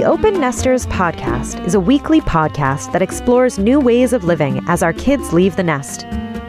[0.00, 4.82] The Open Nesters Podcast is a weekly podcast that explores new ways of living as
[4.82, 6.06] our kids leave the nest.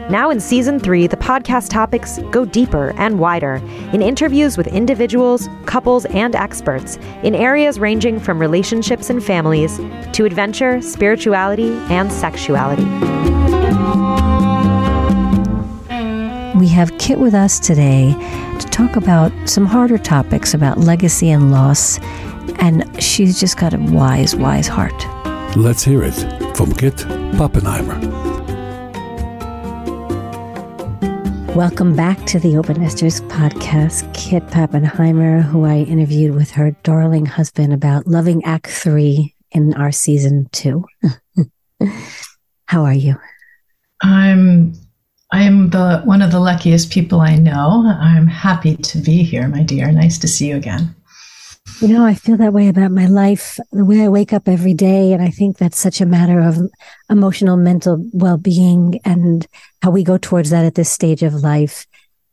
[0.08, 3.56] Now, in season three, the podcast topics go deeper and wider
[3.92, 9.76] in interviews with individuals, couples, and experts in areas ranging from relationships and families
[10.14, 12.84] to adventure, spirituality, and sexuality.
[16.58, 18.14] We have Kit with us today
[18.58, 21.98] to talk about some harder topics about legacy and loss
[22.58, 24.94] and she's just got a wise, wise heart.
[25.56, 26.14] Let's hear it
[26.56, 26.96] from Kit
[27.36, 28.00] Pappenheimer.
[31.54, 34.12] Welcome back to the Open Nesters podcast.
[34.14, 39.92] Kit Pappenheimer, who I interviewed with her darling husband about Loving Act Three in our
[39.92, 40.86] season two.
[42.66, 43.16] How are you?
[44.02, 44.72] I'm
[45.30, 47.84] I'm the one of the luckiest people I know.
[48.00, 49.92] I'm happy to be here, my dear.
[49.92, 50.94] Nice to see you again.
[51.80, 54.74] You know, I feel that way about my life, the way I wake up every
[54.74, 55.12] day.
[55.12, 56.58] And I think that's such a matter of
[57.10, 59.46] emotional, mental well being and
[59.82, 61.86] how we go towards that at this stage of life.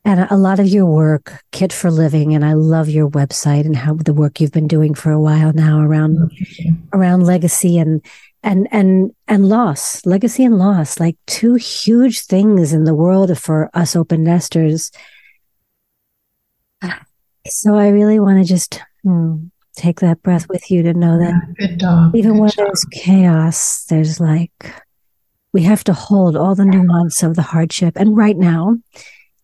[0.05, 3.75] And a lot of your work, Kit for Living, and I love your website and
[3.75, 8.01] how the work you've been doing for a while now around oh, around legacy and
[8.41, 13.69] and and and loss, legacy and loss, like two huge things in the world for
[13.73, 14.91] us open nesters.
[17.47, 19.47] So I really want to just Hmm.
[19.75, 22.67] Take that breath with you to know that yeah, even good when job.
[22.67, 24.51] there's chaos, there's like,
[25.51, 27.95] we have to hold all the nuance of the hardship.
[27.95, 28.77] And right now,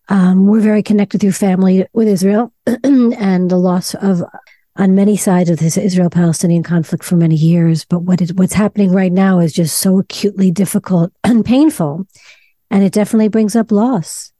[0.09, 4.21] um, we're very connected through family with Israel and the loss of
[4.75, 7.86] on many sides of this Israel-Palestinian conflict for many years.
[7.86, 12.05] But what is what's happening right now is just so acutely difficult and painful,
[12.69, 14.31] and it definitely brings up loss.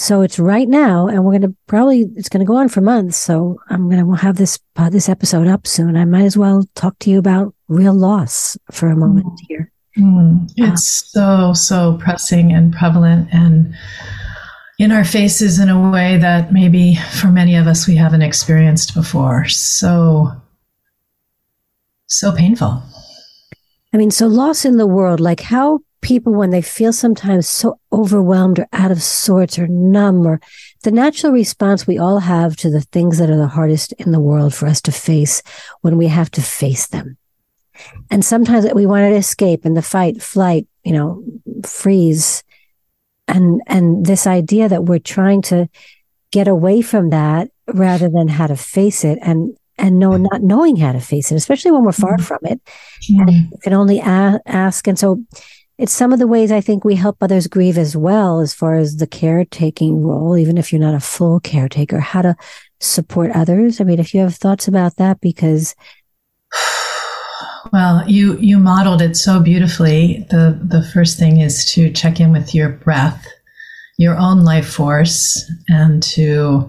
[0.00, 2.80] So it's right now, and we're going to probably it's going to go on for
[2.80, 3.18] months.
[3.18, 5.94] So I'm going to have this uh, this episode up soon.
[5.94, 9.38] I might as well talk to you about real loss for a moment mm.
[9.46, 9.70] here.
[9.98, 10.50] Mm.
[10.56, 13.74] It's so so pressing and prevalent and
[14.78, 18.94] in our faces in a way that maybe for many of us we haven't experienced
[18.94, 19.48] before.
[19.48, 20.32] So
[22.06, 22.82] so painful.
[23.92, 27.78] I mean, so loss in the world, like how people when they feel sometimes so
[27.92, 30.40] overwhelmed or out of sorts or numb or
[30.82, 34.20] the natural response we all have to the things that are the hardest in the
[34.20, 35.42] world for us to face
[35.82, 37.16] when we have to face them.
[38.10, 41.22] And sometimes we want to escape and the fight, flight, you know,
[41.64, 42.44] freeze.
[43.28, 45.68] And, and this idea that we're trying to
[46.30, 50.76] get away from that rather than how to face it and, and no, not knowing
[50.76, 52.22] how to face it, especially when we're far mm-hmm.
[52.22, 52.60] from it.
[53.10, 53.20] Mm-hmm.
[53.20, 54.86] And you can only a- ask.
[54.86, 55.24] And so
[55.80, 58.74] it's some of the ways I think we help others grieve as well, as far
[58.74, 62.36] as the caretaking role, even if you're not a full caretaker, how to
[62.80, 63.80] support others.
[63.80, 65.74] I mean, if you have thoughts about that, because.
[67.74, 70.26] Well, you you modeled it so beautifully.
[70.30, 73.24] The the first thing is to check in with your breath,
[73.98, 76.68] your own life force, and to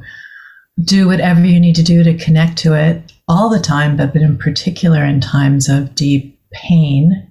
[0.83, 4.21] do whatever you need to do to connect to it all the time, but, but
[4.21, 7.30] in particular in times of deep pain.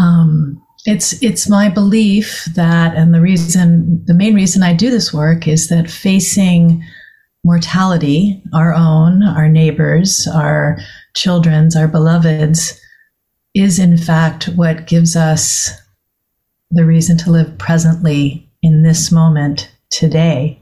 [0.00, 5.14] Um, it's it's my belief that and the reason the main reason I do this
[5.14, 6.84] work is that facing
[7.42, 10.78] mortality our own our neighbors our
[11.14, 12.78] children's our beloveds
[13.54, 15.70] is in fact what gives us
[16.70, 20.60] the reason to live presently in this moment today.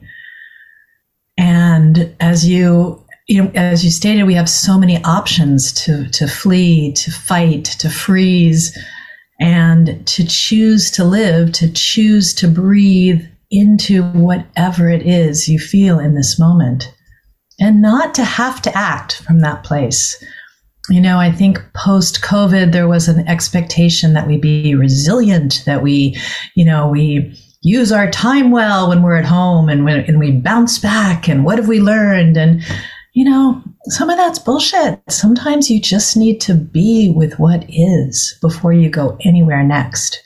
[1.39, 6.27] And as you you know as you stated we have so many options to to
[6.27, 8.77] flee to fight to freeze
[9.43, 13.21] and to choose to live, to choose to breathe
[13.51, 16.95] into whatever it is you feel in this moment,
[17.59, 20.23] and not to have to act from that place.
[20.89, 25.83] You know, I think post COVID, there was an expectation that we be resilient, that
[25.83, 26.17] we,
[26.55, 30.31] you know, we use our time well when we're at home and, when, and we
[30.31, 31.29] bounce back.
[31.29, 32.37] And what have we learned?
[32.37, 32.63] And,
[33.13, 35.01] you know, some of that's bullshit.
[35.09, 40.23] Sometimes you just need to be with what is before you go anywhere next.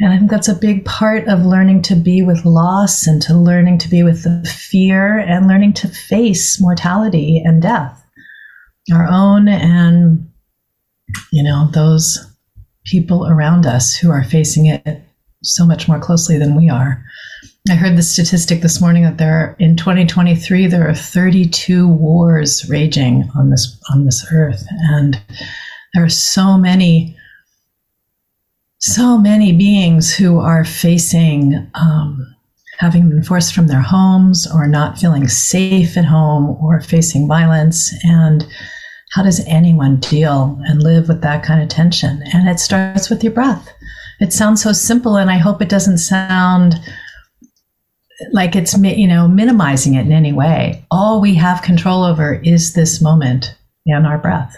[0.00, 3.34] And I think that's a big part of learning to be with loss and to
[3.34, 8.04] learning to be with the fear and learning to face mortality and death,
[8.92, 10.28] our own and,
[11.30, 12.26] you know, those
[12.84, 15.02] people around us who are facing it
[15.44, 17.04] so much more closely than we are.
[17.70, 22.68] I heard the statistic this morning that there are, in 2023 there are 32 wars
[22.68, 25.18] raging on this on this earth, and
[25.94, 27.16] there are so many
[28.80, 32.36] so many beings who are facing um,
[32.80, 37.94] having been forced from their homes or not feeling safe at home or facing violence
[38.04, 38.46] and
[39.12, 42.22] how does anyone deal and live with that kind of tension?
[42.34, 43.72] And it starts with your breath.
[44.20, 46.74] It sounds so simple, and I hope it doesn't sound
[48.32, 50.84] like it's you know minimizing it in any way.
[50.90, 53.56] All we have control over is this moment
[53.86, 54.56] and our breath.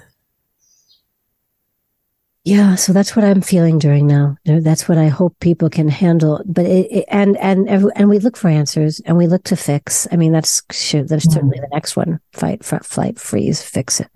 [2.44, 4.36] Yeah, so that's what I'm feeling during now.
[4.44, 6.40] That's what I hope people can handle.
[6.46, 10.06] But it, it and and and we look for answers and we look to fix.
[10.12, 11.30] I mean, that's that's mm-hmm.
[11.30, 14.10] certainly the next one: fight, flight, freeze, fix it.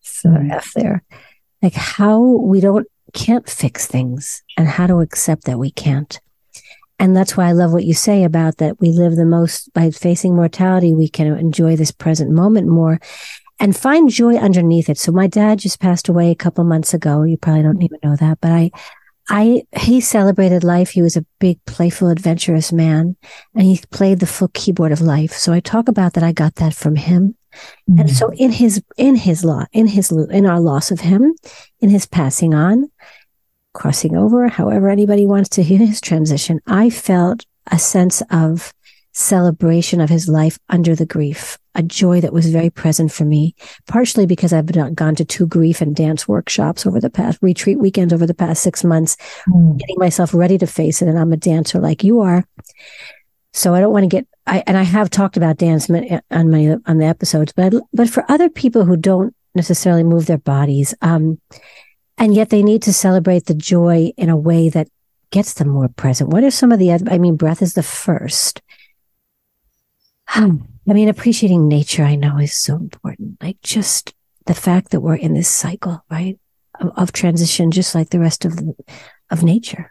[0.00, 0.52] So mm-hmm.
[0.52, 1.02] F there.
[1.60, 6.20] Like how we don't can't fix things and how to accept that we can't.
[7.02, 9.90] And that's why I love what you say about that we live the most by
[9.90, 10.94] facing mortality.
[10.94, 13.00] We can enjoy this present moment more
[13.58, 14.98] and find joy underneath it.
[14.98, 17.24] So my dad just passed away a couple months ago.
[17.24, 18.70] You probably don't even know that, but I,
[19.28, 20.90] I, he celebrated life.
[20.90, 23.16] He was a big, playful, adventurous man
[23.56, 25.32] and he played the full keyboard of life.
[25.32, 26.22] So I talk about that.
[26.22, 27.34] I got that from him.
[27.90, 28.00] Mm-hmm.
[28.00, 31.34] And so in his, in his law, in his, in our loss of him,
[31.80, 32.92] in his passing on,
[33.72, 38.72] crossing over, however anybody wants to hear his transition, I felt a sense of
[39.12, 43.54] celebration of his life under the grief, a joy that was very present for me,
[43.86, 47.78] partially because I've been, gone to two grief and dance workshops over the past retreat
[47.78, 49.16] weekends over the past six months,
[49.48, 49.78] mm.
[49.78, 51.08] getting myself ready to face it.
[51.08, 52.44] And I'm a dancer like you are.
[53.52, 56.76] So I don't want to get, I, and I have talked about dance on my,
[56.86, 61.38] on the episodes, but, but for other people who don't necessarily move their bodies, um,
[62.18, 64.88] and yet they need to celebrate the joy in a way that
[65.30, 66.30] gets them more present.
[66.30, 68.62] What are some of the, other, I mean, breath is the first.
[70.28, 73.42] I mean, appreciating nature, I know is so important.
[73.42, 74.14] Like just
[74.46, 76.38] the fact that we're in this cycle, right?
[76.80, 78.74] Of, of transition, just like the rest of the,
[79.30, 79.90] of nature.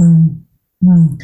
[0.00, 1.14] Mm-hmm.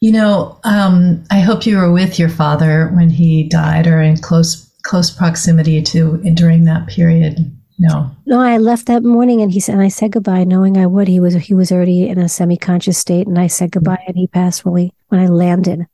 [0.00, 4.16] You know, um, I hope you were with your father when he died or in
[4.16, 7.55] close, close proximity to during that period.
[7.78, 8.10] No.
[8.24, 11.08] No, I left that morning and he said, and I said goodbye knowing I would.
[11.08, 14.26] He was, he was already in a semi-conscious state and I said goodbye and he
[14.26, 15.86] passed when we, when I landed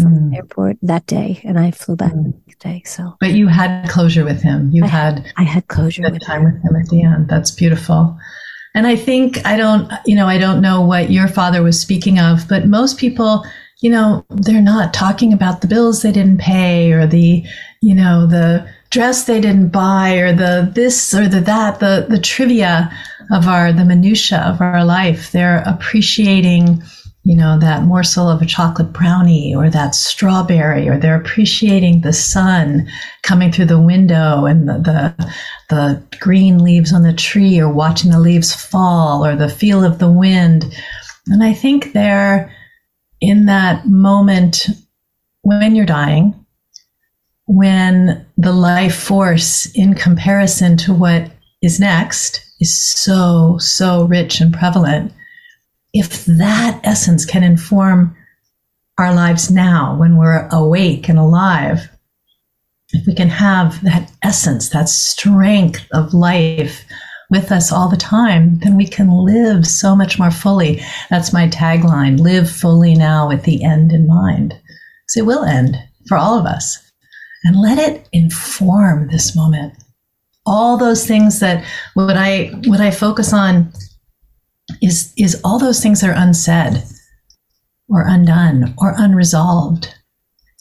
[0.00, 0.30] from mm.
[0.30, 2.24] the airport that day, and I flew back mm.
[2.24, 2.82] the next day.
[2.84, 4.70] So, but you had closure with him.
[4.72, 6.52] You I had I had closure with time him.
[6.52, 7.28] with him at the end.
[7.28, 8.16] That's beautiful.
[8.74, 12.18] And I think I don't, you know, I don't know what your father was speaking
[12.18, 13.44] of, but most people,
[13.80, 17.44] you know, they're not talking about the bills they didn't pay or the,
[17.80, 22.20] you know, the dress they didn't buy or the this or the that, the the
[22.20, 22.90] trivia
[23.30, 25.32] of our the minutia of our life.
[25.32, 26.82] They're appreciating
[27.28, 32.12] you know, that morsel of a chocolate brownie or that strawberry, or they're appreciating the
[32.12, 32.88] sun
[33.22, 35.32] coming through the window and the, the,
[35.68, 39.98] the green leaves on the tree, or watching the leaves fall, or the feel of
[39.98, 40.74] the wind.
[41.26, 42.50] And I think they're
[43.20, 44.68] in that moment
[45.42, 46.46] when you're dying,
[47.48, 51.30] when the life force in comparison to what
[51.60, 55.12] is next is so, so rich and prevalent
[55.94, 58.16] if that essence can inform
[58.98, 61.88] our lives now when we're awake and alive,
[62.90, 66.84] if we can have that essence, that strength of life
[67.30, 70.80] with us all the time, then we can live so much more fully.
[71.10, 74.50] That's my tagline live fully now with the end in mind.
[74.50, 76.87] Because it will end for all of us.
[77.44, 79.74] And let it inform this moment.
[80.44, 81.64] All those things that
[81.94, 83.72] what I what I focus on
[84.82, 86.82] is is all those things that are unsaid
[87.88, 89.94] or undone or unresolved.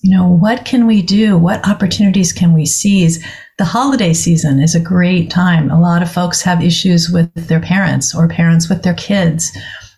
[0.02, 1.38] You know what can we do?
[1.38, 3.26] What opportunities can we seize?
[3.58, 5.72] The holiday season is a great time.
[5.72, 9.52] A lot of folks have issues with their parents or parents with their kids.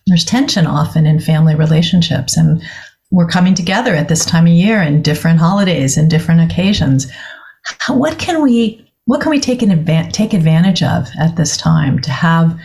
[0.07, 2.63] There's tension often in family relationships and
[3.11, 7.11] we're coming together at this time of year in different holidays and different occasions.
[7.87, 12.11] What can we what can we take an take advantage of at this time to
[12.11, 12.59] have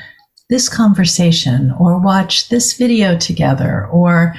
[0.50, 4.34] this conversation or watch this video together or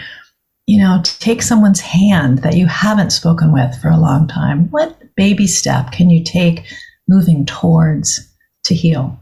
[0.67, 4.69] you know take someone's hand that you haven't spoken with for a long time?
[4.69, 6.65] What baby step can you take
[7.07, 8.31] moving towards
[8.65, 9.19] to heal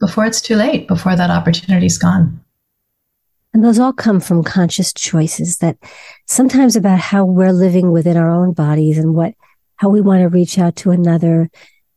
[0.00, 2.42] before it's too late before that opportunity's gone
[3.54, 5.76] and those all come from conscious choices that
[6.26, 9.34] sometimes about how we're living within our own bodies and what
[9.76, 11.50] how we want to reach out to another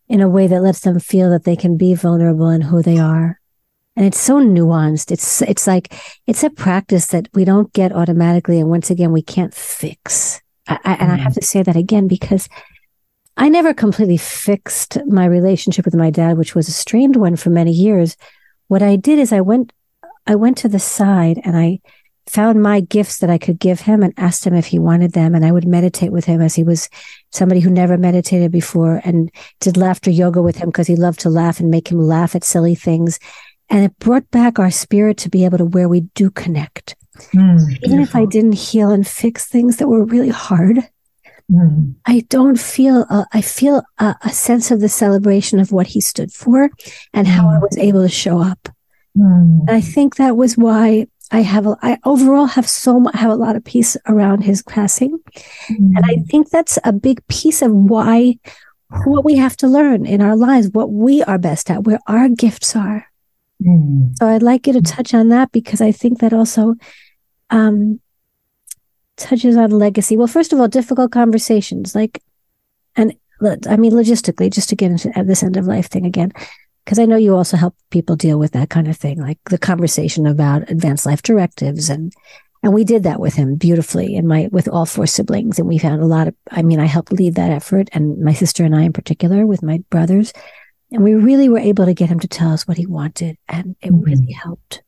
[0.07, 2.97] in a way that lets them feel that they can be vulnerable in who they
[2.97, 3.39] are.
[3.95, 5.11] And it's so nuanced.
[5.11, 5.93] It's it's like
[6.27, 10.41] it's a practice that we don't get automatically and once again we can't fix.
[10.67, 11.39] I, I, and i have mm.
[11.39, 12.49] to say that again because
[13.37, 17.51] i never completely fixed my relationship with my dad which was a strained one for
[17.51, 18.17] many years.
[18.67, 19.71] What i did is i went
[20.27, 21.79] i went to the side and i
[22.27, 25.35] found my gifts that I could give him and asked him if he wanted them.
[25.35, 26.89] And I would meditate with him as he was
[27.31, 31.29] somebody who never meditated before and did laughter yoga with him because he loved to
[31.29, 33.19] laugh and make him laugh at silly things.
[33.69, 36.95] And it brought back our spirit to be able to where we do connect.
[37.33, 40.77] Mm, Even if I didn't heal and fix things that were really hard,
[41.51, 41.95] mm.
[42.05, 46.01] I don't feel, uh, I feel a, a, sense of the celebration of what he
[46.01, 46.69] stood for
[47.13, 47.55] and how mm.
[47.55, 48.69] I was able to show up.
[49.17, 49.61] Mm.
[49.67, 53.31] And I think that was why I have a, I overall have so much, have
[53.31, 55.19] a lot of peace around his passing.
[55.69, 55.93] Mm.
[55.95, 58.37] And I think that's a big piece of why,
[59.05, 62.29] what we have to learn in our lives, what we are best at, where our
[62.29, 63.07] gifts are.
[63.65, 64.15] Mm.
[64.17, 66.75] So I'd like you to touch on that because I think that also,
[67.49, 67.99] um,
[69.17, 70.17] touches on legacy.
[70.17, 72.21] Well, first of all, difficult conversations, like,
[72.97, 76.31] and I mean, logistically, just to get into this end of life thing again,
[76.85, 79.57] because I know you also help people deal with that kind of thing, like the
[79.57, 82.13] conversation about advanced life directives and
[82.63, 85.77] and we did that with him beautifully and my with all four siblings and we
[85.77, 88.75] found a lot of I mean I helped lead that effort and my sister and
[88.75, 90.33] I in particular with my brothers
[90.91, 93.75] and we really were able to get him to tell us what he wanted and
[93.81, 94.03] it mm-hmm.
[94.03, 94.81] really helped.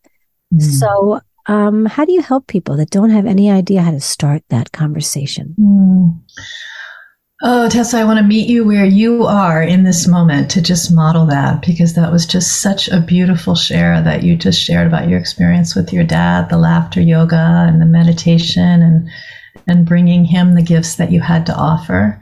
[0.53, 0.69] Mm-hmm.
[0.69, 4.43] So um, how do you help people that don't have any idea how to start
[4.49, 5.55] that conversation?
[5.59, 6.19] Mm.
[7.43, 10.91] Oh, Tessa, I want to meet you where you are in this moment to just
[10.91, 15.07] model that because that was just such a beautiful share that you just shared about
[15.07, 19.09] your experience with your dad, the laughter yoga and the meditation and
[19.67, 22.19] and bringing him the gifts that you had to offer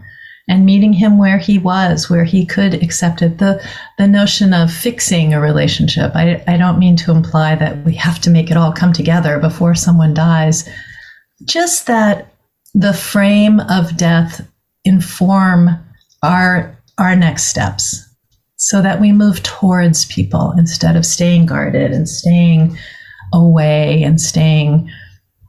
[0.50, 3.38] and meeting him where he was, where he could accept it.
[3.38, 3.66] The
[3.98, 6.12] the notion of fixing a relationship.
[6.14, 9.40] I, I don't mean to imply that we have to make it all come together
[9.40, 10.68] before someone dies.
[11.46, 12.34] Just that
[12.74, 14.46] the frame of death
[14.86, 15.70] inform
[16.24, 18.02] our our next steps
[18.58, 22.78] so that we move towards people instead of staying guarded and staying
[23.34, 24.90] away and staying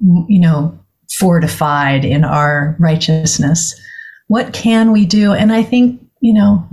[0.00, 0.76] you know
[1.18, 3.80] fortified in our righteousness.
[4.26, 5.32] What can we do?
[5.32, 6.66] And i think you know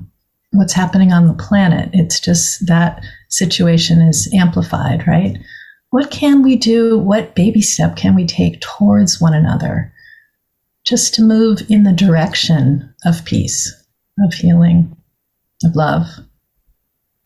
[0.51, 5.38] what's happening on the planet it's just that situation is amplified right?
[5.89, 6.98] What can we do?
[6.98, 9.93] What baby step can we take towards one another
[10.86, 13.72] just to move in the direction of peace,
[14.25, 14.96] of healing,
[15.63, 16.08] of love.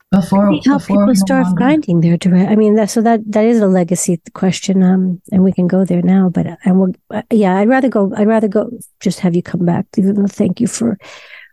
[0.10, 1.60] Before, help before people start longer.
[1.60, 2.50] finding their direct.
[2.50, 5.84] I mean, that, so that that is a legacy question, um, and we can go
[5.84, 6.30] there now.
[6.30, 8.14] But I will, uh, yeah, I'd rather go.
[8.16, 8.72] I'd rather go.
[9.02, 9.86] Just have you come back.
[9.98, 10.98] Even though, thank you for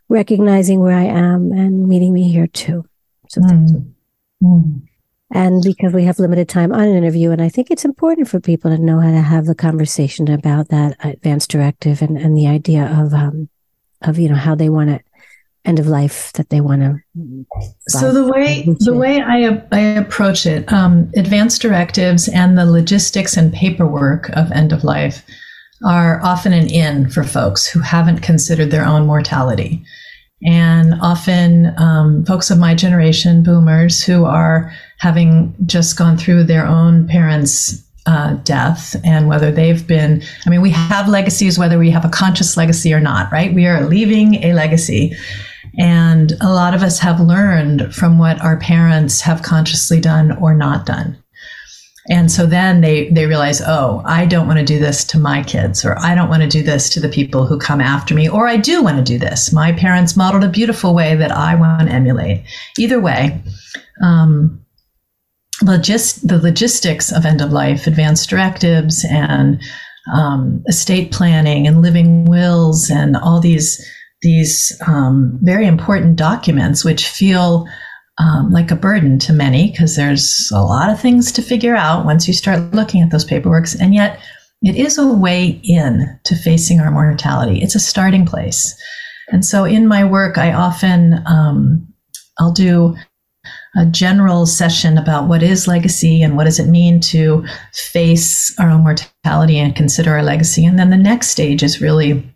[0.09, 2.85] recognizing where I am and meeting me here too.
[3.29, 3.49] So mm.
[3.49, 3.95] thank you.
[4.41, 4.83] Mm
[5.35, 8.41] and because we have limited time on an interview and i think it's important for
[8.41, 12.47] people to know how to have the conversation about that advanced directive and, and the
[12.47, 13.49] idea of um
[14.03, 15.01] of you know how they want to
[15.67, 16.99] end of life that they want to
[17.89, 23.37] so the way the way i i approach it um, advanced directives and the logistics
[23.37, 25.25] and paperwork of end of life
[25.85, 29.85] are often an in for folks who haven't considered their own mortality.
[30.47, 34.73] And often um, folks of my generation, boomers, who are
[35.05, 40.63] having just gone through their own parents' uh, death and whether they've been, I mean,
[40.63, 43.55] we have legacies, whether we have a conscious legacy or not, right?
[43.55, 45.15] We are leaving a legacy.
[45.79, 50.55] And a lot of us have learned from what our parents have consciously done or
[50.55, 51.19] not done.
[52.09, 55.43] And so then they, they realize, oh, I don't want to do this to my
[55.43, 58.29] kids, or I don't want to do this to the people who come after me,
[58.29, 59.53] or I do want to do this.
[59.53, 62.45] My parents modeled a beautiful way that I want to emulate.
[62.79, 63.43] Either way,
[64.03, 64.64] um,
[65.63, 69.61] logist- the logistics of end of life, advanced directives, and
[70.13, 73.85] um, estate planning, and living wills, and all these
[74.23, 77.67] these um, very important documents, which feel
[78.19, 82.07] um, like a burden to many because there's a lot of things to figure out
[82.07, 83.79] once you start looking at those paperworks.
[83.79, 84.21] And yet,
[84.63, 87.61] it is a way in to facing our mortality.
[87.61, 88.75] It's a starting place.
[89.29, 91.87] And so, in my work, I often um,
[92.39, 92.97] I'll do
[93.77, 98.71] a general session about what is legacy and what does it mean to face our
[98.71, 100.65] own mortality and consider our legacy.
[100.65, 102.31] And then the next stage is really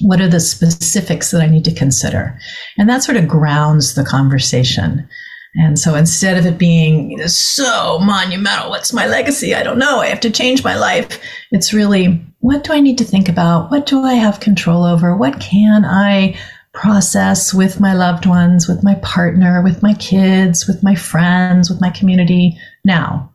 [0.00, 2.38] what are the specifics that I need to consider?
[2.76, 5.08] And that sort of grounds the conversation.
[5.54, 9.54] And so instead of it being so monumental, what's my legacy?
[9.54, 10.00] I don't know.
[10.00, 11.20] I have to change my life.
[11.50, 13.70] It's really, what do I need to think about?
[13.70, 15.16] What do I have control over?
[15.16, 16.38] What can I
[16.74, 21.80] process with my loved ones, with my partner, with my kids, with my friends, with
[21.80, 23.32] my community now?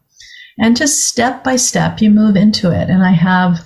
[0.59, 2.89] And just step by step, you move into it.
[2.89, 3.59] And I have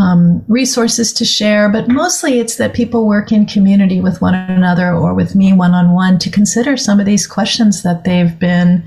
[0.00, 4.92] um, resources to share, but mostly it's that people work in community with one another
[4.92, 8.84] or with me one on one to consider some of these questions that they've been,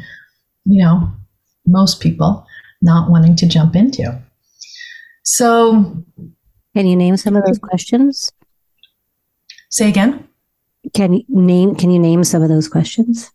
[0.66, 1.12] you know,
[1.68, 2.46] most people
[2.82, 4.22] not wanting to jump into.
[5.24, 6.04] So,
[6.76, 8.32] can you name some of those questions?
[9.74, 10.28] Say again.
[10.94, 13.32] Can you name Can you name some of those questions?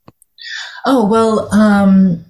[0.87, 2.25] Oh well, um,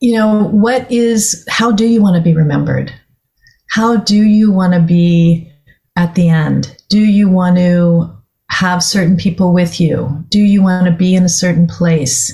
[0.00, 1.44] you know what is?
[1.46, 2.90] How do you want to be remembered?
[3.70, 5.52] How do you want to be
[5.94, 6.74] at the end?
[6.88, 8.10] Do you want to
[8.48, 10.24] have certain people with you?
[10.30, 12.32] Do you want to be in a certain place?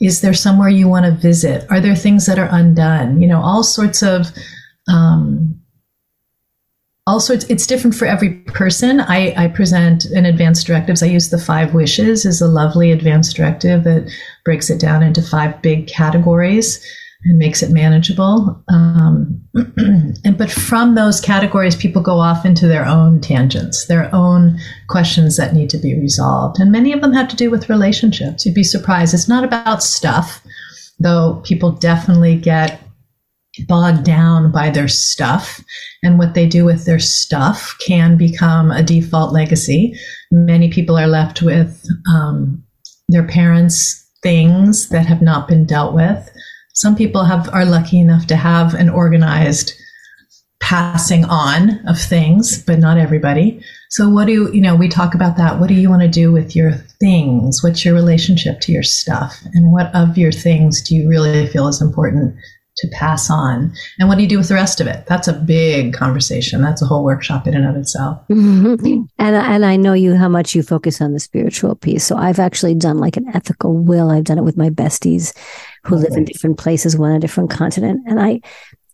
[0.00, 1.70] Is there somewhere you want to visit?
[1.70, 3.22] Are there things that are undone?
[3.22, 4.26] You know, all sorts of
[4.92, 5.54] um,
[7.06, 9.00] all sorts it's different for every person.
[9.00, 13.36] I, I present in advanced directives i use the five wishes is a lovely advanced
[13.36, 14.10] directive that
[14.44, 16.84] breaks it down into five big categories
[17.26, 18.62] and makes it manageable.
[18.68, 24.58] Um, and but from those categories people go off into their own tangents their own
[24.88, 26.58] questions that need to be resolved.
[26.58, 28.44] And many of them have to do with relationships.
[28.44, 29.14] You'd be surprised.
[29.14, 30.42] It's not about stuff
[31.00, 32.80] though people definitely get
[33.68, 35.64] bogged down by their stuff
[36.02, 39.94] and what they do with their stuff can become a default legacy.
[40.30, 42.62] Many people are left with um,
[43.08, 46.30] their parents' things that have not been dealt with.
[46.72, 49.72] Some people have are lucky enough to have an organized
[50.60, 53.62] passing on of things, but not everybody.
[53.90, 55.60] So what do you, you know, we talk about that.
[55.60, 57.62] What do you want to do with your things?
[57.62, 59.38] What's your relationship to your stuff?
[59.52, 62.34] And what of your things do you really feel is important
[62.76, 63.72] to pass on.
[63.98, 65.06] And what do you do with the rest of it?
[65.06, 66.60] That's a big conversation.
[66.60, 68.26] That's a whole workshop in and of itself.
[68.28, 69.02] Mm-hmm.
[69.18, 72.04] And and I know you how much you focus on the spiritual piece.
[72.04, 74.10] So I've actually done like an ethical will.
[74.10, 75.34] I've done it with my besties
[75.84, 76.04] who okay.
[76.04, 78.02] live in different places, one on a different continent.
[78.06, 78.40] And I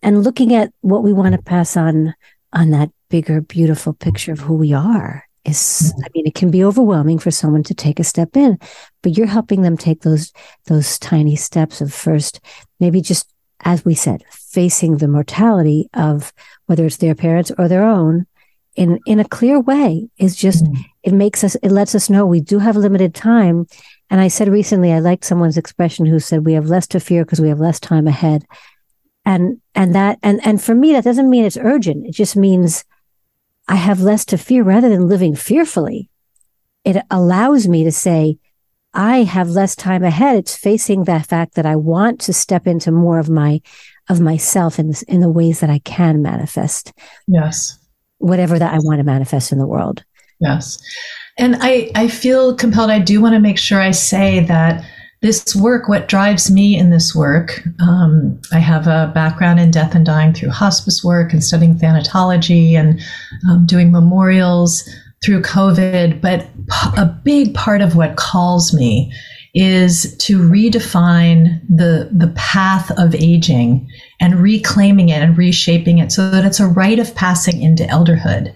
[0.02, 2.14] and looking at what we want to pass on
[2.52, 6.04] on that bigger, beautiful picture of who we are is mm-hmm.
[6.04, 8.58] I mean, it can be overwhelming for someone to take a step in,
[9.02, 10.32] but you're helping them take those
[10.66, 12.40] those tiny steps of first
[12.78, 13.26] maybe just
[13.64, 16.33] as we said, facing the mortality of
[16.67, 18.26] whether it's their parents or their own
[18.76, 20.76] in, in a clear way is just, mm.
[21.02, 23.67] it makes us, it lets us know we do have limited time.
[24.08, 27.25] And I said recently, I liked someone's expression who said, we have less to fear
[27.25, 28.45] because we have less time ahead.
[29.25, 32.06] And, and that, and, and for me, that doesn't mean it's urgent.
[32.06, 32.84] It just means
[33.69, 36.08] I have less to fear rather than living fearfully.
[36.84, 38.39] It allows me to say,
[38.93, 40.37] I have less time ahead.
[40.37, 43.61] It's facing that fact that I want to step into more of my
[44.09, 46.93] of myself in this, in the ways that I can manifest.
[47.29, 47.79] Yes.
[48.19, 50.03] Whatever that I want to manifest in the world.
[50.41, 50.83] Yes.
[51.39, 54.85] And I, I feel compelled, I do want to make sure I say that
[55.23, 59.95] this work, what drives me in this work, um, I have a background in death
[59.95, 63.00] and dying through hospice work and studying thanatology and
[63.49, 64.89] um, doing memorials
[65.25, 66.47] through COVID, but
[66.97, 69.13] a big part of what calls me
[69.52, 73.89] is to redefine the the path of aging
[74.21, 78.54] and reclaiming it and reshaping it so that it's a rite of passing into elderhood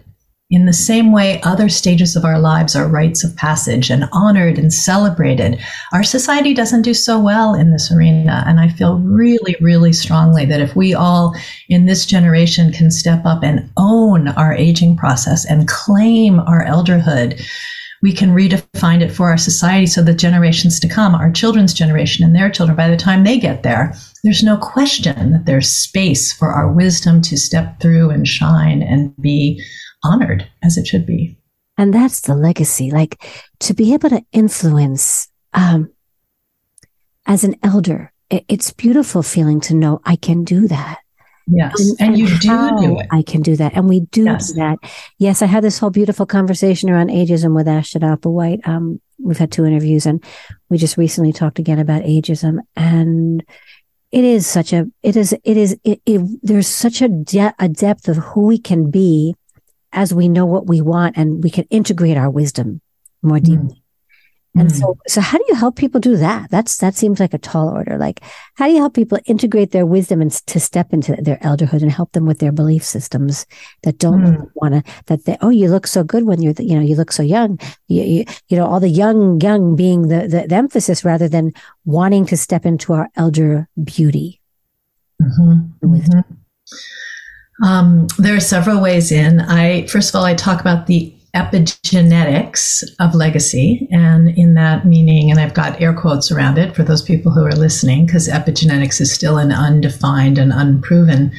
[0.55, 4.59] in the same way, other stages of our lives are rites of passage and honored
[4.59, 5.61] and celebrated.
[5.93, 8.45] Our society doesn't do so well in this arena.
[8.47, 11.35] And I feel really, really strongly that if we all
[11.69, 17.43] in this generation can step up and own our aging process and claim our elderhood,
[18.03, 22.23] we can redefine it for our society so the generations to come, our children's generation
[22.23, 26.31] and their children, by the time they get there, there's no question that there's space
[26.31, 29.59] for our wisdom to step through and shine and be
[30.05, 31.39] honored as it should be.
[31.77, 33.25] And that's the legacy, like
[33.61, 35.91] to be able to influence um,
[37.27, 38.13] as an elder.
[38.31, 40.99] It, it's beautiful feeling to know I can do that.
[41.47, 41.79] Yes.
[41.79, 43.07] And, and, and you do do it.
[43.11, 43.75] I can do that.
[43.75, 44.53] And we do yes.
[44.53, 44.79] do that.
[45.19, 45.43] Yes.
[45.43, 48.67] I had this whole beautiful conversation around ageism with Ashton Applewhite.
[48.67, 50.25] Um, we've had two interviews and
[50.71, 53.45] we just recently talked again about ageism and
[54.11, 57.69] it is such a, it is, it is, it, it there's such a, de- a
[57.69, 59.35] depth of who we can be
[59.95, 62.81] as we know what we want and we can integrate our wisdom
[63.23, 63.45] more mm.
[63.45, 63.77] deeply.
[63.77, 63.81] Mm.
[64.57, 64.79] And mm.
[64.79, 66.51] so, so how do you help people do that?
[66.51, 67.99] That's, that seems like a tall order.
[67.99, 68.21] Like,
[68.55, 71.91] how do you help people integrate their wisdom and to step into their elderhood and
[71.91, 73.47] help them with their belief systems
[73.83, 74.51] that don't mm.
[74.55, 77.11] want to, that they, oh, you look so good when you're, you know, you look
[77.11, 77.59] so young.
[77.89, 81.53] You, you, you know, all the young, young being the, the, the, emphasis rather than
[81.85, 84.41] wanting to step into our elder beauty.
[85.21, 85.91] Mm-hmm.
[85.91, 86.21] Wisdom.
[86.21, 86.35] Mm-hmm.
[87.63, 89.41] Um, there are several ways in.
[89.41, 95.31] I first of all, I talk about the epigenetics of legacy, and in that meaning,
[95.31, 99.01] and I've got air quotes around it for those people who are listening, because epigenetics
[99.01, 101.33] is still an undefined and unproven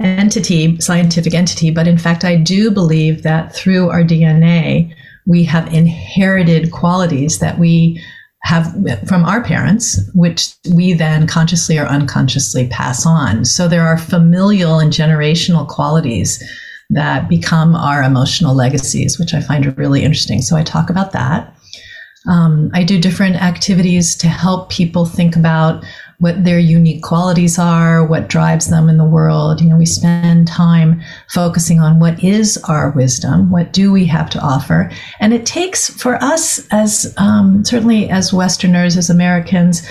[0.00, 1.70] entity, scientific entity.
[1.70, 4.94] But in fact, I do believe that through our DNA,
[5.26, 8.02] we have inherited qualities that we
[8.42, 8.72] have
[9.06, 13.44] from our parents, which we then consciously or unconsciously pass on.
[13.44, 16.42] So there are familial and generational qualities
[16.90, 20.40] that become our emotional legacies, which I find really interesting.
[20.40, 21.54] So I talk about that.
[22.28, 25.84] Um, I do different activities to help people think about
[26.20, 29.60] what their unique qualities are, what drives them in the world.
[29.60, 34.28] You know, we spend time focusing on what is our wisdom, what do we have
[34.30, 39.88] to offer, and it takes for us as um, certainly as Westerners, as Americans,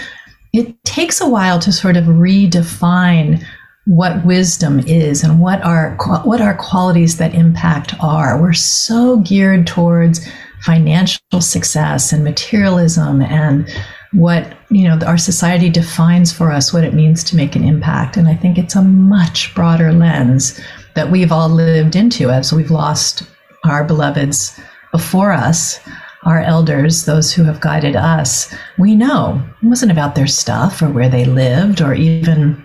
[0.54, 3.44] it takes a while to sort of redefine
[3.86, 8.42] what wisdom is and what our what our qualities that impact are.
[8.42, 10.28] We're so geared towards
[10.62, 13.68] financial success and materialism and
[14.13, 18.17] what you know our society defines for us what it means to make an impact.
[18.17, 20.60] And i think it's a much broader lens
[20.96, 23.24] that we've all lived into as we've lost
[23.65, 24.60] our beloveds
[24.91, 25.80] before us
[26.28, 28.54] our elders those who have guided us.
[28.78, 32.63] We know it wasn't about their stuff or where they lived or even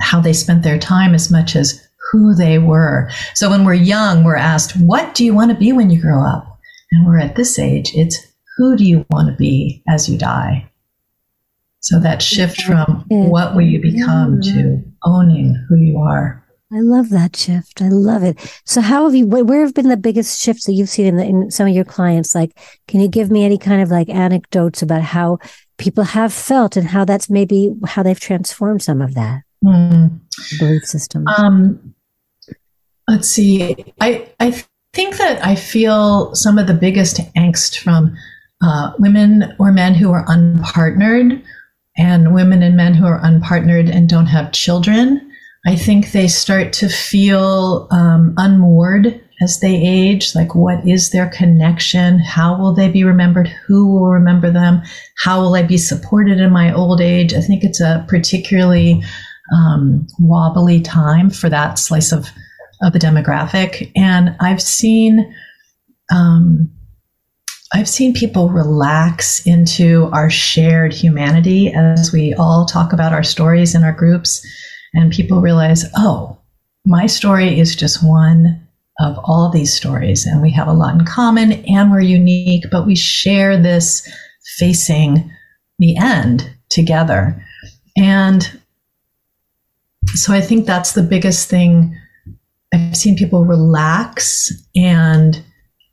[0.00, 3.10] how they spent their time as much as who they were.
[3.34, 6.20] So when we're young we're asked what do you want to be when you grow
[6.20, 6.58] up?
[6.90, 8.18] And we're at this age it's
[8.56, 10.70] who do you want to be as you die?
[11.80, 16.42] So that shift from what will you become to owning who you are.
[16.72, 17.82] I love that shift.
[17.82, 18.38] I love it.
[18.64, 19.26] So, how have you?
[19.26, 21.84] Where have been the biggest shifts that you've seen in, the, in some of your
[21.84, 22.34] clients?
[22.34, 25.38] Like, can you give me any kind of like anecdotes about how
[25.76, 30.18] people have felt and how that's maybe how they've transformed some of that mm.
[30.58, 31.28] belief system?
[31.28, 31.94] Um,
[33.08, 33.76] let's see.
[34.00, 34.64] I I
[34.94, 38.16] think that I feel some of the biggest angst from
[38.64, 41.42] uh, women or men who are unpartnered
[41.98, 45.20] and women and men who are unpartnered and don't have children.
[45.66, 50.34] I think they start to feel um, unmoored as they age.
[50.34, 52.18] Like, what is their connection?
[52.18, 53.48] How will they be remembered?
[53.66, 54.82] Who will remember them?
[55.22, 57.34] How will I be supported in my old age?
[57.34, 59.02] I think it's a particularly
[59.54, 62.28] um, wobbly time for that slice of,
[62.82, 63.92] of the demographic.
[63.94, 65.34] And I've seen
[66.10, 66.70] um,
[67.72, 73.74] I've seen people relax into our shared humanity as we all talk about our stories
[73.74, 74.46] in our groups,
[74.92, 76.38] and people realize, oh,
[76.84, 78.60] my story is just one
[79.00, 82.86] of all these stories, and we have a lot in common, and we're unique, but
[82.86, 84.08] we share this
[84.58, 85.30] facing
[85.78, 87.42] the end together.
[87.96, 88.60] And
[90.14, 91.98] so I think that's the biggest thing.
[92.72, 95.42] I've seen people relax and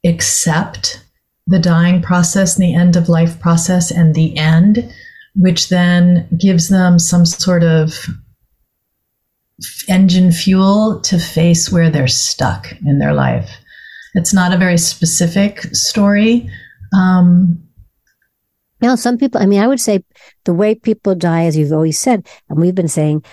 [0.04, 1.04] accept
[1.48, 4.94] the dying process and the end of life process and the end,
[5.36, 8.08] which then gives them some sort of
[9.88, 13.50] engine fuel to face where they're stuck in their life.
[14.14, 16.50] It's not a very specific story.
[16.94, 17.64] Um,
[18.82, 20.04] now, some people, I mean, I would say
[20.44, 23.24] the way people die, as you've always said, and we've been saying,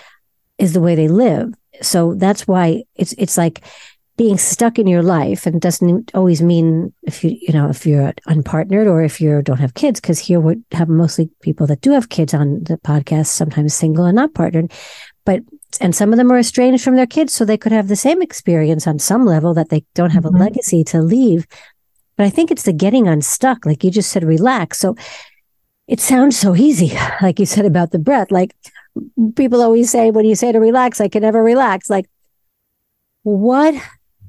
[0.57, 1.53] is the way they live.
[1.81, 3.61] So that's why it's it's like
[4.19, 8.11] being stuck in your life and doesn't always mean if you you know if you're
[8.27, 11.91] unpartnered or if you don't have kids because here we have mostly people that do
[11.93, 14.73] have kids on the podcast sometimes single and not partnered
[15.23, 15.39] but
[15.79, 18.21] and some of them are estranged from their kids so they could have the same
[18.21, 20.35] experience on some level that they don't have mm-hmm.
[20.35, 21.47] a legacy to leave
[22.17, 24.97] but i think it's the getting unstuck like you just said relax so
[25.87, 28.53] it sounds so easy like you said about the breath like
[29.37, 32.09] people always say when you say to relax i can never relax like
[33.23, 33.81] what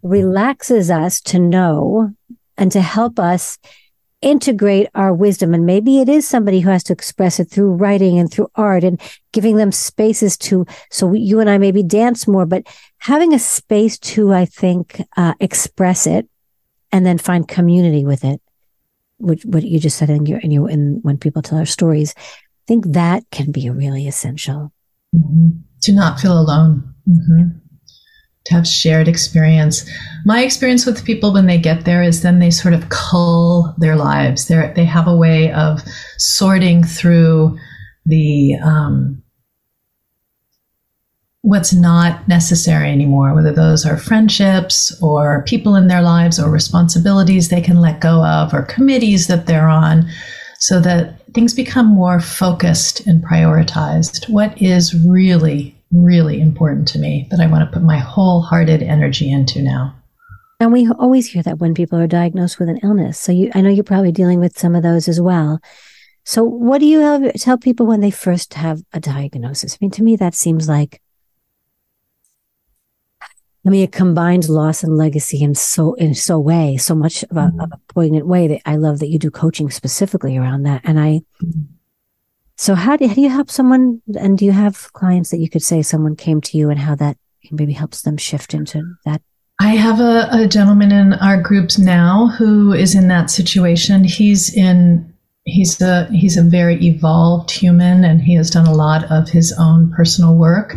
[0.03, 2.13] relaxes us to know
[2.57, 3.59] and to help us
[4.23, 5.55] integrate our wisdom.
[5.55, 8.85] And maybe it is somebody who has to express it through writing and through art
[8.85, 9.01] and
[9.33, 12.67] giving them spaces to, so you and I maybe dance more, but
[12.99, 16.29] having a space to, I think, uh, express it
[16.93, 18.43] and then find community with it.
[19.19, 22.15] Which, what you just said in your, in your, in when people tell our stories,
[22.17, 22.23] I
[22.67, 24.73] think that can be really essential.
[25.15, 25.61] Mm-hmm.
[25.83, 26.95] To not feel alone.
[27.09, 27.60] Mm-hmm
[28.51, 29.89] to have shared experience.
[30.25, 33.97] My experience with people when they get there is then they sort of cull their
[33.97, 34.49] lives.
[34.49, 35.81] They they have a way of
[36.19, 37.59] sorting through
[38.05, 39.23] the um,
[41.43, 47.49] what's not necessary anymore, whether those are friendships or people in their lives or responsibilities
[47.49, 50.07] they can let go of or committees that they're on,
[50.59, 54.29] so that things become more focused and prioritized.
[54.29, 59.31] What is really really important to me that I want to put my wholehearted energy
[59.31, 59.95] into now.
[60.61, 63.19] And we always hear that when people are diagnosed with an illness.
[63.19, 65.61] So you, I know you're probably dealing with some of those as well.
[66.25, 69.75] So what do you have, tell people when they first have a diagnosis?
[69.75, 71.01] I mean, to me, that seems like
[73.67, 77.37] I mean, it combines loss and legacy in so in so way, so much of
[77.37, 77.61] a, mm-hmm.
[77.61, 80.81] of a poignant way that I love that you do coaching specifically around that.
[80.85, 81.75] And I, mm-hmm.
[82.61, 84.03] So how do, how do you help someone?
[84.19, 86.95] And do you have clients that you could say someone came to you and how
[86.97, 87.17] that
[87.51, 89.23] maybe helps them shift into that?
[89.63, 94.05] I have a, a gentleman in our groups now who is in that situation.
[94.05, 95.11] He's in
[95.45, 99.55] he's a he's a very evolved human and he has done a lot of his
[99.59, 100.75] own personal work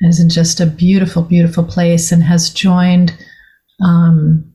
[0.00, 3.16] and is in just a beautiful beautiful place and has joined
[3.80, 4.52] um,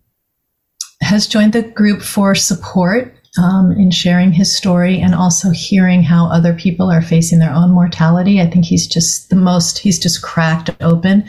[1.01, 6.27] has joined the group for support um, in sharing his story and also hearing how
[6.27, 10.21] other people are facing their own mortality i think he's just the most he's just
[10.21, 11.23] cracked open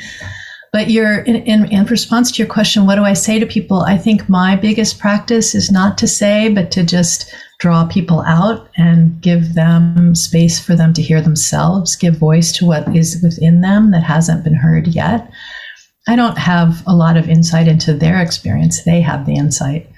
[0.73, 3.83] but you're in, in, in, response to your question what do i say to people
[3.83, 8.69] i think my biggest practice is not to say but to just draw people out
[8.77, 13.63] and give them space for them to hear themselves, give voice to what is within
[13.63, 15.31] them that hasn't been heard yet.
[16.09, 19.91] I don't have a lot of insight into their experience, they have the insight.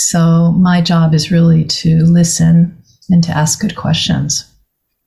[0.00, 2.80] So my job is really to listen
[3.10, 4.48] and to ask good questions.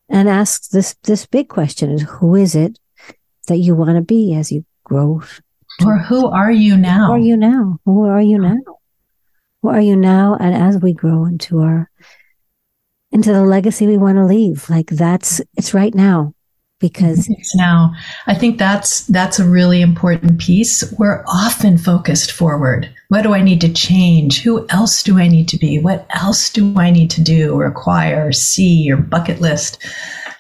[0.10, 2.78] And ask this this big question is who is it
[3.48, 5.22] that you want to be as you grow?
[5.86, 7.08] Or who are you now?
[7.08, 7.80] Who are you now?
[7.86, 8.58] Who are you now?
[9.62, 10.36] Who are you now?
[10.38, 11.90] And as we grow into our,
[13.12, 16.34] into the legacy we want to leave, like that's, it's right now
[16.82, 17.94] because it's now.
[18.28, 20.84] I think that's, that's a really important piece.
[21.00, 22.94] We're often focused forward.
[23.12, 24.42] What do I need to change?
[24.42, 25.80] Who else do I need to be?
[25.80, 29.84] What else do I need to do or acquire or see or bucket list?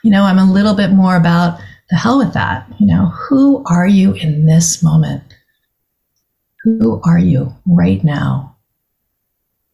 [0.06, 2.66] You know, I'm a little bit more about the hell with that.
[2.80, 5.22] You know, who are you in this moment?
[6.64, 8.56] Who are you right now?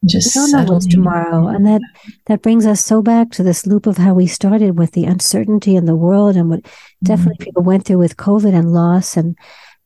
[0.08, 1.82] just we don't know what's tomorrow and that
[2.28, 5.76] that brings us so back to this loop of how we started with the uncertainty
[5.76, 7.06] in the world and what mm-hmm.
[7.06, 9.36] definitely people went through with covid and loss and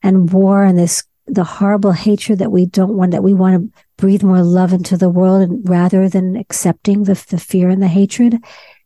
[0.03, 3.83] and war and this the horrible hatred that we don't want that we want to
[3.97, 7.87] breathe more love into the world and rather than accepting the, the fear and the
[7.87, 8.33] hatred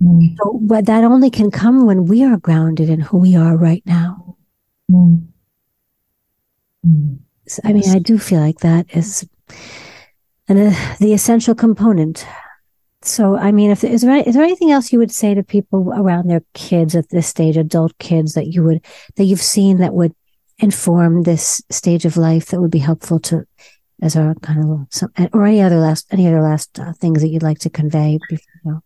[0.02, 0.36] mm-hmm.
[0.38, 3.84] so, but that only can come when we are grounded in who we are right
[3.86, 4.36] now
[4.92, 5.26] mm-hmm.
[7.64, 9.28] i mean i do feel like that is
[10.48, 12.26] and uh, the essential component.
[13.02, 15.94] So, I mean, if is there is there anything else you would say to people
[15.96, 18.84] around their kids at this stage, adult kids that you would
[19.16, 20.14] that you've seen that would
[20.60, 23.46] inform this stage of life that would be helpful to
[24.02, 27.30] as our kind of some, or any other last any other last uh, things that
[27.30, 28.20] you'd like to convey?
[28.30, 28.82] Before, you know?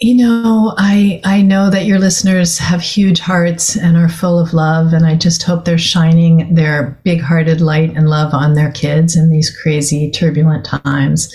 [0.00, 4.52] You know, I I know that your listeners have huge hearts and are full of
[4.52, 9.16] love, and I just hope they're shining their big-hearted light and love on their kids
[9.16, 11.32] in these crazy, turbulent times,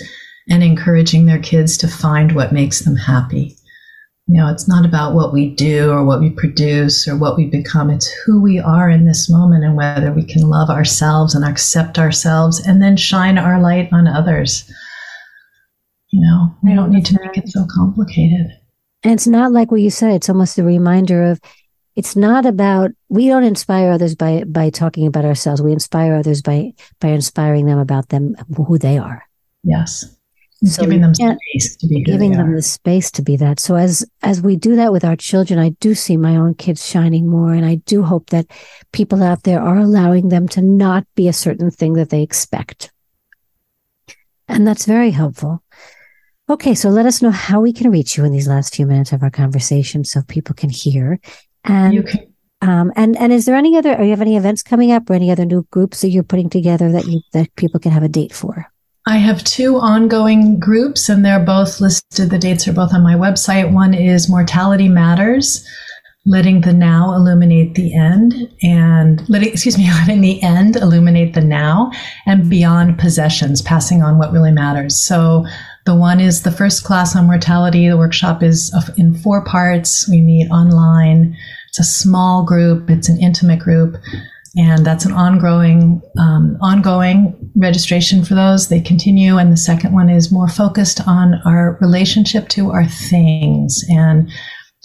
[0.49, 3.55] and encouraging their kids to find what makes them happy.
[4.29, 7.47] You know, it's not about what we do or what we produce or what we
[7.47, 7.89] become.
[7.89, 11.97] It's who we are in this moment and whether we can love ourselves and accept
[11.97, 14.71] ourselves and then shine our light on others.
[16.11, 18.51] You know, we don't need to make it so complicated.
[19.01, 21.41] And it's not like what you said, it's almost a reminder of
[21.95, 25.59] it's not about we don't inspire others by by talking about ourselves.
[25.59, 29.23] We inspire others by by inspiring them about them who they are.
[29.63, 30.18] Yes.
[30.65, 33.61] So giving them space to be giving them the space to be that.
[33.61, 36.85] So as as we do that with our children, I do see my own kids
[36.85, 38.47] shining more, and I do hope that
[38.91, 42.91] people out there are allowing them to not be a certain thing that they expect,
[44.49, 45.63] and that's very helpful.
[46.49, 49.13] Okay, so let us know how we can reach you in these last few minutes
[49.13, 51.19] of our conversation so people can hear.
[51.63, 52.33] And you can.
[52.61, 53.95] Um, and and is there any other?
[53.95, 56.49] Are you have any events coming up or any other new groups that you're putting
[56.49, 58.69] together that you that people can have a date for?
[59.07, 62.29] I have two ongoing groups, and they're both listed.
[62.29, 63.71] The dates are both on my website.
[63.71, 65.67] One is Mortality Matters,
[66.25, 71.41] letting the now illuminate the end, and letting excuse me, letting the end illuminate the
[71.41, 71.91] now,
[72.27, 74.95] and beyond possessions, passing on what really matters.
[74.95, 75.45] So
[75.85, 77.87] the one is the first class on mortality.
[77.87, 80.07] The workshop is uh, in four parts.
[80.09, 81.35] We meet online.
[81.69, 82.89] It's a small group.
[82.89, 83.95] It's an intimate group,
[84.59, 88.67] and that's an ongoing um, ongoing registration for those.
[88.67, 93.83] They continue, and the second one is more focused on our relationship to our things
[93.89, 94.29] and.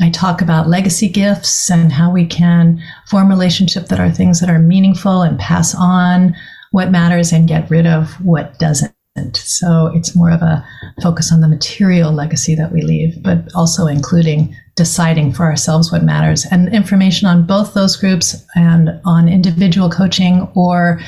[0.03, 4.51] I talk about legacy gifts and how we can form relationship that are things that
[4.51, 6.35] are meaningful and pass on
[6.73, 8.93] what matters and get rid of what doesn't.
[9.35, 10.67] So it's more of a
[11.01, 16.03] focus on the material legacy that we leave, but also including deciding for ourselves what
[16.03, 16.47] matters.
[16.51, 21.01] And information on both those groups and on individual coaching or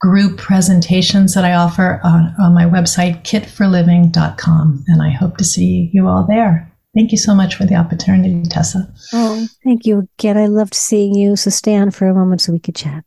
[0.00, 4.84] group presentations that I offer on, on my website, kitforliving.com.
[4.86, 6.70] And I hope to see you all there.
[6.94, 8.92] Thank you so much for the opportunity, Tessa.
[9.12, 10.36] Oh, thank you again.
[10.36, 11.36] I loved seeing you.
[11.36, 13.04] So stay on for a moment so we could chat.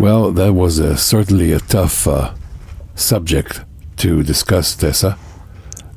[0.00, 2.32] Well, that was a, certainly a tough uh,
[2.98, 3.64] subject
[3.98, 5.18] to discuss, Tessa.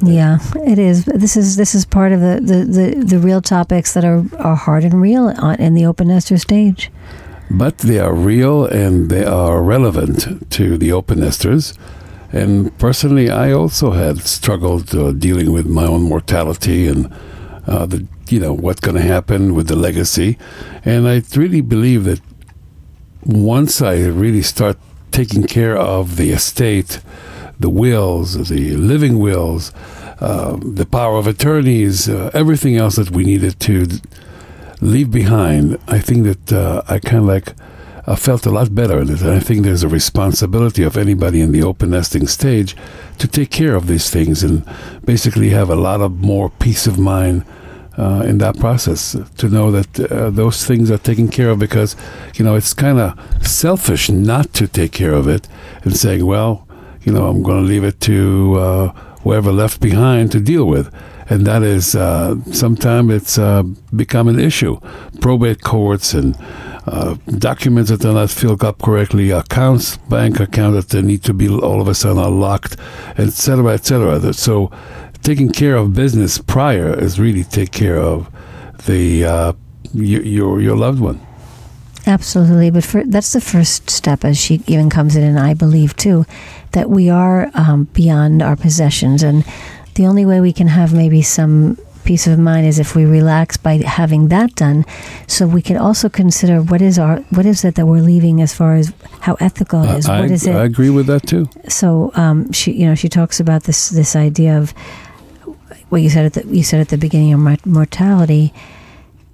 [0.04, 1.06] Yeah, it is.
[1.06, 4.56] This is this is part of the, the, the, the real topics that are, are
[4.56, 6.92] hard and real on, in the open nester stage.
[7.52, 11.74] But they are real and they are relevant to the open nesters.
[12.32, 17.14] And personally, I also had struggled uh, dealing with my own mortality and
[17.68, 20.38] uh, the you know what's going to happen with the legacy.
[20.84, 22.22] And I really believe that
[23.24, 24.78] once I really start
[25.12, 27.02] taking care of the estate,
[27.60, 29.72] the wills, the living wills,
[30.20, 33.88] uh, the power of attorneys, uh, everything else that we needed to
[34.82, 37.54] leave behind, I think that uh, I kind of like
[38.08, 39.22] I felt a lot better in it.
[39.22, 42.76] And I think there's a responsibility of anybody in the open nesting stage
[43.20, 44.66] to take care of these things and
[45.06, 47.46] basically have a lot of more peace of mind
[47.98, 51.96] uh, in that process to know that uh, those things are taken care of because
[52.36, 55.48] you know it's kind of selfish not to take care of it
[55.84, 56.68] and saying well
[57.02, 58.88] you know i'm going to leave it to uh,
[59.24, 60.94] whoever left behind to deal with
[61.30, 63.64] and that is uh, sometimes it's uh,
[63.96, 64.80] become an issue
[65.20, 66.38] probate courts and
[66.88, 71.48] uh, documents that are not filled up correctly, accounts, bank accounts that need to be
[71.48, 72.76] all of a sudden locked,
[73.18, 74.34] etc., etc.
[74.34, 74.72] So
[75.22, 78.30] taking care of business prior is really take care of
[78.86, 79.54] the uh,
[79.94, 81.20] your, your your loved one.
[82.08, 85.96] Absolutely, but for, that's the first step, as she even comes in, and I believe
[85.96, 86.26] too,
[86.72, 89.46] that we are um, beyond our possessions, and
[89.94, 93.58] the only way we can have maybe some peace of mind is if we relax
[93.58, 94.84] by having that done
[95.28, 98.52] so we can also consider what is our what is it that we're leaving as
[98.52, 101.28] far as how ethical it is uh, I, what is it I agree with that
[101.28, 104.74] too so um, she you know she talks about this this idea of
[105.92, 108.54] what you said at the you said at the beginning of mortality,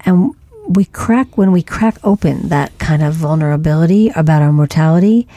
[0.01, 0.33] and
[0.67, 5.27] we crack when we crack open that kind of vulnerability about our mortality.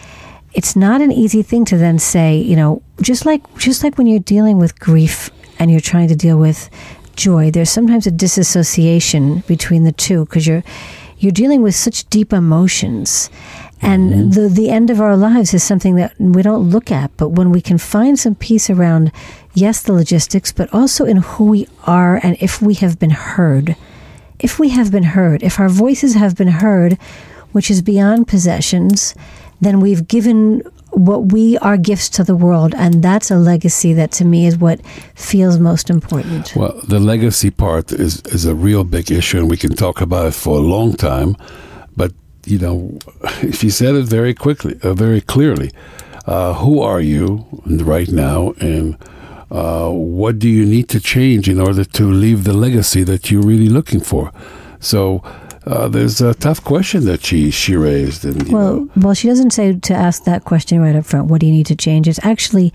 [0.52, 4.06] It's not an easy thing to then say, you know, just like just like when
[4.06, 6.70] you're dealing with grief and you're trying to deal with
[7.16, 10.64] joy, there's sometimes a disassociation between the two because you're
[11.18, 13.28] you're dealing with such deep emotions
[13.82, 14.30] and mm-hmm.
[14.30, 17.50] the the end of our lives is something that we don't look at but when
[17.50, 19.10] we can find some peace around
[19.54, 23.76] yes the logistics but also in who we are and if we have been heard.
[24.38, 26.98] If we have been heard if our voices have been heard
[27.52, 29.14] which is beyond possessions
[29.60, 30.62] then we've given
[30.92, 32.74] what we are gifts to the world.
[32.76, 36.54] And that's a legacy that to me is what feels most important.
[36.56, 40.26] Well the legacy part is is a real big issue and we can talk about
[40.26, 41.36] it for a long time
[42.46, 42.98] you know
[43.53, 45.70] she said it very quickly uh, very clearly
[46.26, 48.96] uh, who are you right now and
[49.50, 53.42] uh, what do you need to change in order to leave the legacy that you're
[53.42, 54.33] really looking for
[54.79, 55.22] so
[55.66, 58.24] uh, there's a tough question that she she raised.
[58.24, 58.90] And well, know.
[58.96, 61.29] well, she doesn't say to ask that question right up front.
[61.29, 62.09] What do you need to change?
[62.09, 62.72] It's actually,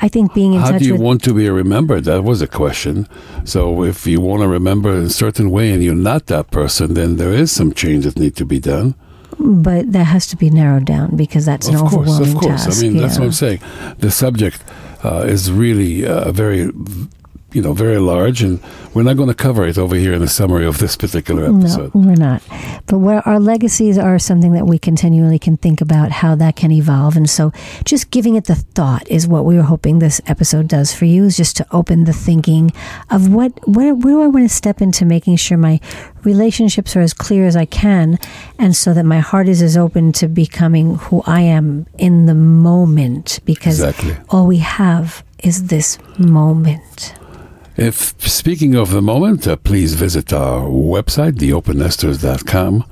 [0.00, 0.82] I think, being in How touch.
[0.82, 2.04] do you with, want to be remembered?
[2.04, 3.08] That was a question.
[3.44, 6.94] So if you want to remember in a certain way and you're not that person,
[6.94, 8.94] then there is some change that need to be done.
[9.38, 12.66] But that has to be narrowed down because that's of an course, overwhelming Of course,
[12.66, 12.78] of task.
[12.78, 13.02] I mean yeah.
[13.02, 13.60] that's what I'm saying.
[13.98, 14.62] The subject
[15.04, 16.70] uh, is really uh, very
[17.52, 18.60] you know, very large, and
[18.92, 21.94] we're not going to cover it over here in the summary of this particular episode.
[21.94, 22.42] No, we're not.
[22.86, 26.70] But where our legacies are something that we continually can think about how that can
[26.70, 27.52] evolve, and so
[27.84, 31.24] just giving it the thought is what we were hoping this episode does for you.
[31.24, 32.70] Is just to open the thinking
[33.10, 35.80] of what where, where do I want to step into making sure my
[36.24, 38.18] relationships are as clear as I can,
[38.58, 42.34] and so that my heart is as open to becoming who I am in the
[42.34, 44.16] moment, because exactly.
[44.28, 47.14] all we have is this moment.
[47.78, 52.84] If speaking of the moment, uh, please visit our website, theopennesters.com.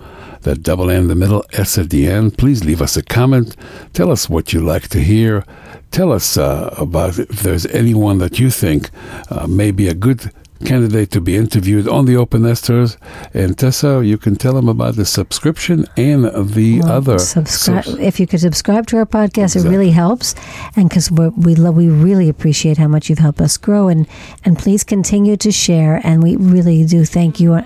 [0.42, 2.38] That double N in the middle, S at the end.
[2.38, 3.56] Please leave us a comment.
[3.94, 5.44] Tell us what you like to hear.
[5.90, 8.90] Tell us uh, about if there's anyone that you think
[9.28, 10.30] uh, may be a good
[10.64, 12.96] candidate to be interviewed on the Open Nesters.
[13.34, 17.18] And Tessa, you can tell them about the subscription and the well, other.
[17.18, 19.68] Subscribe if you could subscribe to our podcast, exactly.
[19.68, 20.34] it really helps.
[20.76, 23.88] And because we love, we really appreciate how much you've helped us grow.
[23.88, 24.06] And
[24.44, 26.00] and please continue to share.
[26.04, 27.60] And we really do thank you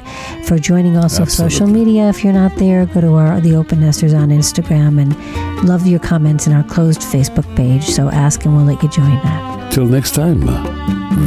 [0.45, 1.57] for joining also Absolutely.
[1.57, 2.09] social media.
[2.09, 6.01] If you're not there, go to our the Open Nesters on Instagram and love your
[6.01, 7.84] comments in our closed Facebook page.
[7.84, 9.59] So ask, and we'll let you join that.
[9.71, 10.41] Till next time,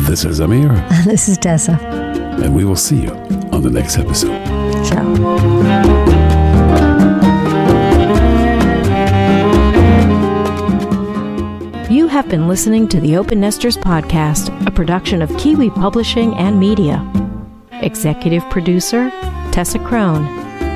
[0.06, 0.68] this is Amir.
[1.06, 1.80] this is Tessa.
[1.82, 3.12] And we will see you
[3.54, 4.38] on the next episode.
[4.86, 5.04] Ciao.
[11.90, 16.60] You have been listening to the Open Nesters Podcast, a production of Kiwi Publishing and
[16.60, 17.10] Media.
[17.82, 19.10] Executive producer
[19.54, 20.26] Tessa Crone.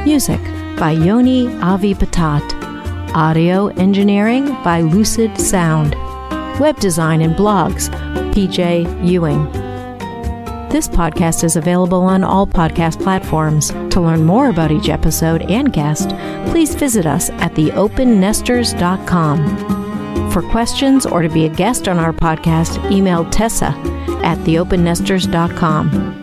[0.05, 0.39] Music
[0.78, 2.43] by Yoni Avi Patat.
[3.13, 5.95] Audio engineering by Lucid Sound.
[6.59, 7.89] Web design and blogs
[8.33, 9.45] PJ Ewing.
[10.69, 13.69] This podcast is available on all podcast platforms.
[13.69, 16.09] To learn more about each episode and guest,
[16.49, 20.31] please visit us at theopennesters.com.
[20.31, 23.67] For questions or to be a guest on our podcast, email Tessa
[24.23, 26.16] at theopennesters.com.